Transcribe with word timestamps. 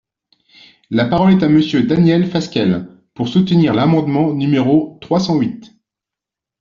La 0.89 1.05
parole 1.05 1.33
est 1.33 1.43
à 1.43 1.47
Monsieur 1.47 1.83
Daniel 1.83 2.25
Fasquelle, 2.27 2.87
pour 3.13 3.27
soutenir 3.27 3.75
l’amendement 3.75 4.33
numéro 4.33 4.97
trois 4.99 5.19
cent 5.19 5.39
huit. 5.39 5.75